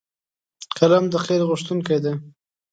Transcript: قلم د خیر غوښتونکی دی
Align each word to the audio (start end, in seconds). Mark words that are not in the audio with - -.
قلم 0.77 1.05
د 1.11 1.15
خیر 1.25 1.41
غوښتونکی 1.49 1.97
دی 2.03 2.13